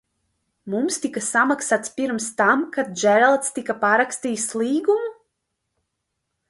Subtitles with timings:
[0.73, 5.13] Mums tika samaksāts pirms tam, kad Džeralds tika parakstījis līgumu?